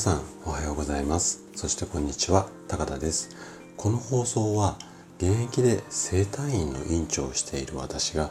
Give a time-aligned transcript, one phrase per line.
[0.00, 1.44] さんおはようございます。
[1.54, 3.36] そしてこんにちは高田です。
[3.76, 4.78] この放送は
[5.18, 8.30] 現役で整体院の院長をしている私が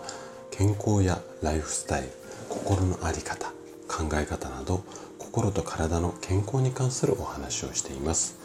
[0.49, 2.09] 健康やライフスタイル
[2.49, 3.49] 心の在り方
[3.87, 4.83] 考え方など
[5.19, 8.39] 心と体の健康に関するお話をしています。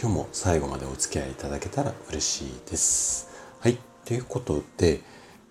[0.00, 3.28] 今日も最後までお付き合いいただけたら嬉しいです。
[3.60, 5.02] はいということで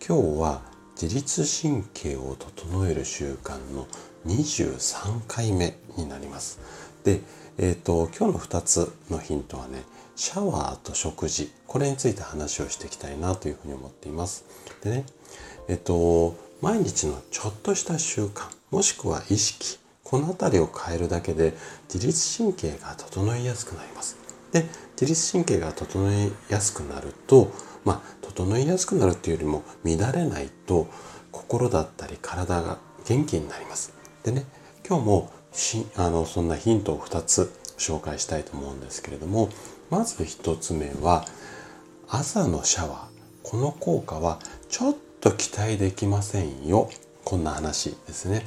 [0.03, 0.61] 今日は
[0.99, 3.87] 自律神経を整える習慣の
[4.25, 6.88] 23回目になります。
[7.03, 7.21] で、
[7.57, 9.83] えっ、ー、と、今日の2つのヒントはね、
[10.15, 14.45] シャワーと食事、これについて話をしていきたいなというふうに思っています。
[14.83, 15.05] でね、
[15.67, 21.53] えっ、ー、と、毎日のちょっとした習慣、もしくは意識、この辺りを変えるだけで
[21.93, 24.17] 自律神経が整いやすくなります。
[24.51, 24.65] で、
[24.99, 27.51] 自律神経が整いやすくなると、
[27.85, 30.87] まあ、整いやすくなるっていうよりも乱れないと
[31.31, 32.77] 心だったり体が
[33.07, 33.93] 元気になります。
[34.23, 34.45] でね
[34.87, 39.49] 今日もしあのそんなヒントを2つ紹介したいと思うんですけれども
[39.89, 41.25] まず1つ目は
[42.07, 42.99] 朝のシャワー
[43.43, 46.89] この効果はちょっと期待できませんよ
[47.23, 48.43] こんな話ですね。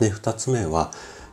[0.00, 0.90] で2つ目は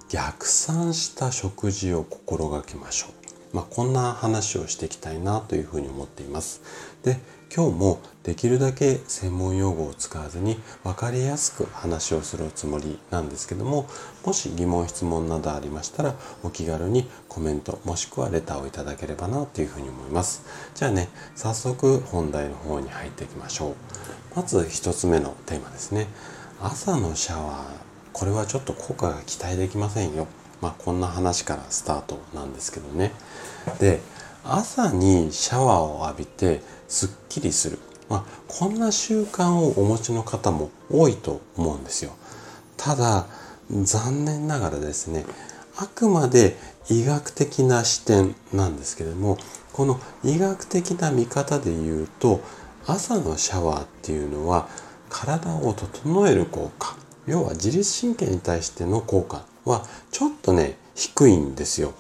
[0.09, 3.55] 逆算した食事を心がけましょう。
[3.55, 6.61] まあ、こんな話をしていきたいなというふうに思っています。
[7.03, 7.19] で、
[7.55, 13.85] 今日もできるだけ専門用語を使わずに分かりやすく話をするつもりなんですけども、
[14.25, 20.43] もし疑問質問などありましたらお気軽にコメントもしくはレターをいただければなというふうに思います。
[20.73, 23.75] じゃあね、早速本題の方に入っていきましょう。
[24.35, 26.07] まず1つ目のテーマですね。
[26.59, 27.63] 朝のシャワー、
[28.13, 30.25] これはちょっと効果が期待できませんよ。
[30.59, 33.11] まあ、こんな話からスタートなんですけどね。
[33.79, 34.01] で、
[34.45, 37.79] 朝にシャワーを浴びてすっきりする。
[38.09, 42.13] まあ、こんな習慣をお持ちの方も多いと思うんですよ。
[42.77, 43.27] ただ、
[43.71, 45.25] 残念ながらですね、
[45.77, 46.57] あくまで
[46.89, 49.37] 医学的な視点なんですけれども、
[49.71, 52.41] この医学的な見方で言うと、
[52.85, 54.67] 朝のシャワーっていうのは
[55.09, 61.93] 体を整える効果、要は自律神経に対しての効果はちょっとね、低いんですよ。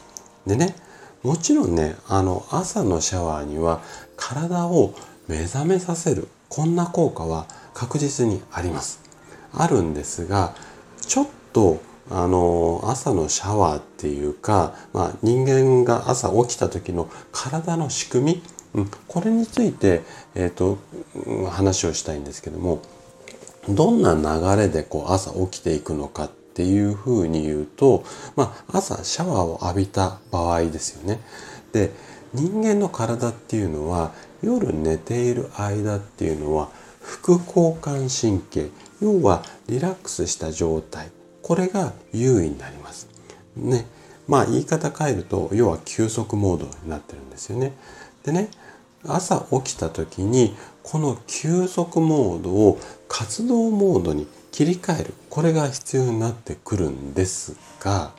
[0.45, 0.75] でね、
[1.23, 3.81] もちろんね、あの、朝のシャワーには
[4.17, 4.93] 体を
[5.29, 8.99] 目覚めさせる、こんな効果は確実にあります。
[9.53, 10.53] あるんですが、
[11.07, 11.79] ちょっと、
[12.11, 18.41] あの、朝のシャワーっていうか、まあ、人間が朝起きた時の体の仕組
[18.73, 20.01] み、うん、これについて、
[20.35, 20.77] えっ、ー、と、
[21.49, 22.81] 話をしたいんですけども、
[23.69, 28.03] どんな流れでこう朝起きていくのかっていうふうに言うと、
[28.35, 31.19] まあ、朝シャワーを浴びた場合ですよね。
[31.71, 31.91] で、
[32.33, 36.69] 人間の体っていうのは夜寝ている間っていうのは
[36.99, 38.69] 副交感神経
[39.01, 43.07] 要はリラックスした状態これが優位になります。
[43.55, 43.85] ね。
[44.27, 47.73] まあ言い方変えると要は休息モードになってるんですよね。
[48.23, 48.49] でね
[49.05, 58.11] 朝起きた時にこの休息モードを活動モードに切り替えるこれが必要になってくるんですが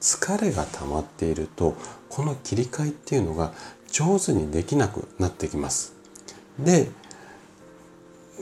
[0.00, 1.76] 疲れが溜まっていると
[2.08, 3.52] この切り替えっていうのが
[3.92, 5.94] 上手にできなくなってきます。
[6.58, 6.88] で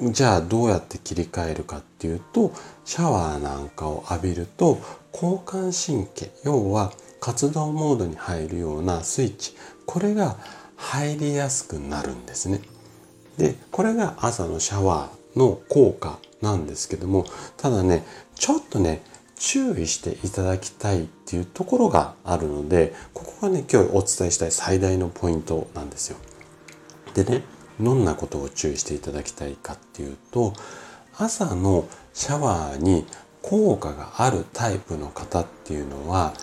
[0.00, 2.52] じゃあどうやって切り替えるかっていうと
[2.84, 4.78] シャワーなんかを浴びると
[5.12, 10.36] 交感神経要は活動モードに入るようなスイッチこれが
[10.76, 12.60] 入りやすくなるんですね。
[13.38, 17.24] でこれが朝のシャワーの効果なんですけども、
[17.56, 18.04] ただね、
[18.34, 19.02] ちょっとね、
[19.36, 26.16] 注意していただきたいっていうところがあるので、ここがね、今日お伝えしたい最大のポイントなんですよ。
[27.14, 27.42] でね、
[27.80, 30.52] どんなことを注意していただきたいかっていうと、
[31.18, 33.06] 朝のシャワーに
[33.42, 36.34] 効果があるタイプの方っていうのは、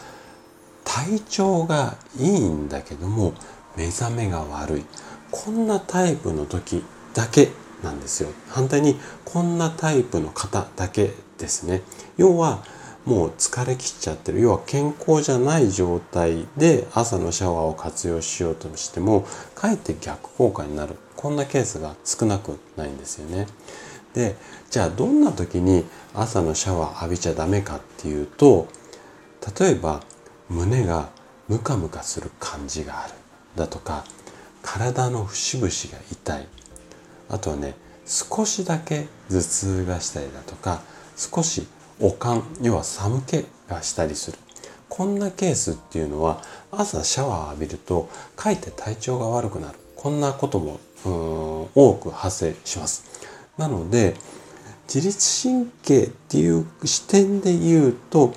[0.83, 3.33] 体調がいいんだけども、
[3.77, 4.85] 目覚めが悪い。
[5.31, 6.83] こんなタイプの時
[7.13, 7.49] だけ
[7.83, 8.29] なんですよ。
[8.49, 11.81] 反対にこんなタイプの方だけですね。
[12.17, 12.63] 要は
[13.05, 14.41] もう疲れきっちゃってる。
[14.41, 20.95] 要は健康じゃない状態で朝のシャワーを活用しようとしても、かえって逆効果になる。
[21.15, 23.47] こんなケースが少なくないんですよね。
[24.13, 24.35] で、
[24.69, 28.67] じゃあどんな時に朝のシャワー浴びちゃダメかっていうと、
[29.59, 30.01] 例えば
[30.49, 31.09] 胸が
[31.47, 33.13] ムカムカする感じがある。
[33.55, 34.05] だとか、
[34.61, 35.73] 体の節々が
[36.11, 36.47] 痛い。
[37.29, 40.81] あとはね少しだけ頭痛がしたりだとか
[41.15, 41.67] 少し
[42.01, 44.37] 悪寒要は寒気がしたりする。
[44.89, 46.41] こんなケースっていうのは
[46.71, 49.77] 朝シャワー浴びるとかえって体調が悪くなる。
[49.95, 50.79] こんなことも
[51.75, 53.03] 多く発生します。
[53.57, 54.15] なので
[54.87, 58.33] 自律神経っていう視点で言うと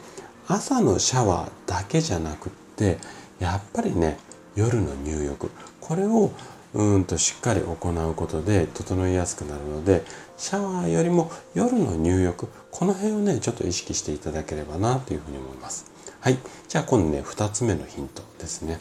[0.47, 2.99] 朝のシャワーだけじゃなくって
[3.39, 4.19] やっぱりね
[4.55, 5.51] 夜の入浴。
[5.81, 6.31] これを
[6.75, 10.05] うんとしっかり行うことで整いやすくなるので
[10.39, 15.91] シャワーよりも夜の入浴この辺をねちょっと意識していただければなというふうに思います。
[16.21, 16.39] はい。
[16.69, 18.79] じゃあ今度ね2つ目のヒントですね。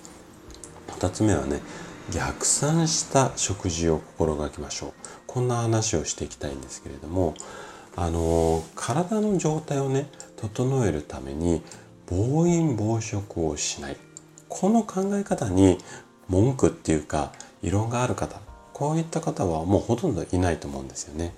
[0.88, 1.59] 2つ目はね
[2.13, 4.91] 逆算した食事を心がけましょう。
[5.27, 7.33] こんな話をしていきたいんですけれども
[7.95, 11.61] あの体の状態をね整えるために
[12.07, 13.97] 暴飲暴食をしない。
[14.47, 15.77] この考え方に
[16.27, 17.31] 文句っていうか
[17.63, 18.39] 異論がある方
[18.73, 21.33] こういった方はもうほとんどいないと思うんですよね。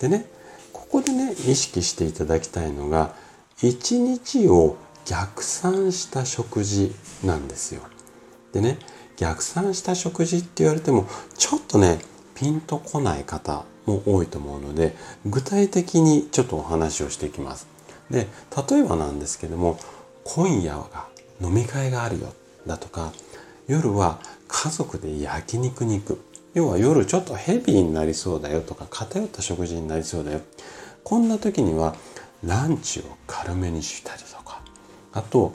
[0.00, 0.26] でね
[0.72, 3.14] ここでね意識していただきたいのが
[3.62, 6.92] 一日を逆算した食事
[7.24, 7.82] なんですよ。
[8.52, 8.78] でね
[9.16, 11.98] 逆算した食事って言われてもちょっとね
[12.34, 14.94] ピンとこない方も多いと思うので
[15.26, 17.66] 具体的にちょっとお話をしていきます。
[18.10, 18.26] で
[18.70, 19.78] 例えばなんですけども
[20.24, 21.06] 今夜が
[21.40, 22.32] 飲み会があるよ
[22.66, 23.12] だとか
[23.66, 26.20] 夜は家族で焼肉に行く。
[26.54, 30.40] 要は夜ちょっとヘビーになりそうだよとか偏った食事になりそうだよ。
[31.04, 31.94] こんな時には
[32.42, 34.60] ランチを軽めにしたりとか。
[35.12, 35.52] あと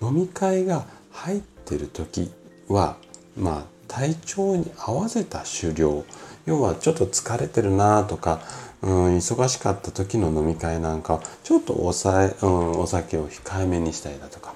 [0.00, 2.30] 飲み会が入ってる時
[2.68, 2.96] は
[3.36, 6.04] まあ体調に合わせた狩猟。
[6.46, 8.40] 要はちょっと疲れてるなとか、
[8.80, 14.54] うん、忙しかった時の飲み会なんかちょっと抑え、うん、お酒を控えめにしたりだとか。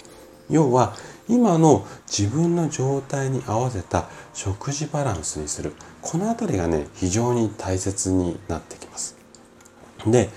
[0.50, 0.94] 要は
[1.28, 5.74] 今の自分の状態に合わせた食事バランスにする。
[6.02, 9.16] この辺りがね非常に大切になってきます。
[10.06, 10.30] で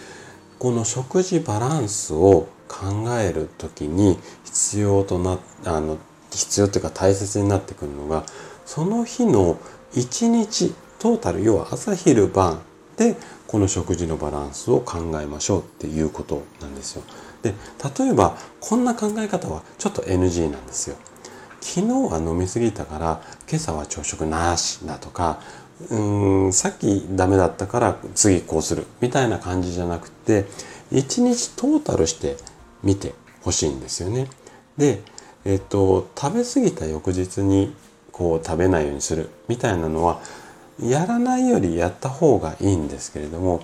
[0.59, 5.97] この食事バランスを考える時に必要となあの
[6.31, 8.23] 必要というか大切になってくるのが
[8.65, 9.57] その日の
[9.93, 12.61] 1日トータル要は朝昼晩
[12.97, 13.15] で
[13.47, 17.03] この食事のバランスを考えましょうっていうことなんですよ。
[17.41, 17.53] で
[17.99, 20.95] 例えばこんな考え方はちょっと NG なんですよ。
[21.61, 25.39] 昨日は飲み過ぎたから今朝は朝食なしだとか
[25.89, 30.45] うーんさっきダメだったから次こうするみたいな感じじゃなくて
[30.91, 32.37] 一日トータルして
[32.83, 34.27] 見てほしいんですよね。
[34.77, 35.01] で、
[35.45, 37.75] えっと、食べ過ぎた翌日に
[38.11, 40.21] こう食べないようにするみたいなのは
[40.81, 43.61] やらないよりやった方がいいんですけれども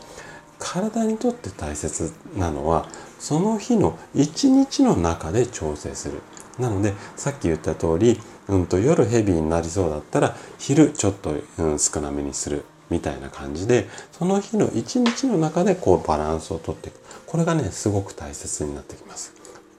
[0.59, 6.21] 体にとって大切なのはその日の一日の中で調整する。
[6.59, 8.19] なのでさっき言った通り、
[8.49, 19.33] うんと、夜ヘビーになりそうだったら昼ちょっと、うん、少なめにするみたいな感じでその日の一日の中でこうバランスをとっていくこれがねすごく大切になってきます。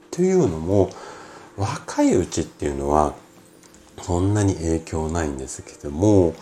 [0.09, 0.89] というのも
[1.55, 3.13] 若いうちっていうのは
[4.01, 6.33] そんなに影響ないんですけども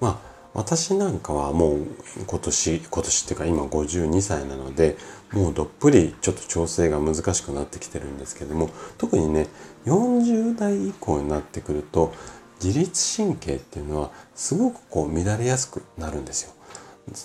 [0.00, 1.86] まあ私なんかはもう
[2.26, 4.96] 今年今年っていうか今52歳なので
[5.32, 9.48] もうどっぷりちょっと調整が難しくなってきてるんですけども特にね
[9.84, 12.14] 40代以降になってくると
[12.62, 16.52] 自律神経っていうのはすごくこう乱れやすくなるんですよ。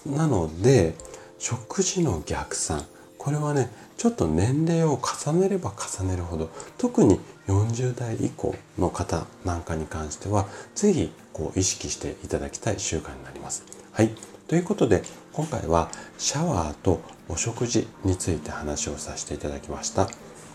[0.07, 0.95] なので
[1.37, 2.83] 食事の逆算
[3.17, 13.63] これはねちょっと年齢を重ねれば重ねるほど特に40代以降の方なんかに関しては是非こう意識していただきたい習慣になります。
[13.91, 14.11] はい。
[14.47, 15.03] ということで
[15.33, 20.09] 今回はシャワーとお食事について話をさせていただきました。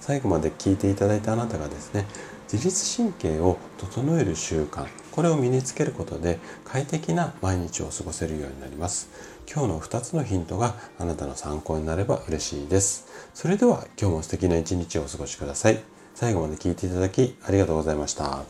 [0.05, 2.05] 最後まで聞いていただいたあなたがですね
[2.53, 9.09] 自律神経を整える習慣これを身につけることで快適な毎日を過ごせるようになります
[9.51, 15.79] 今日の2つのヒントがあなたの参考になれば嬉しいですそれでは今日も素敵な一日をお過ごしください
[16.15, 18.45] 最後まで聞いていただきありがとうございました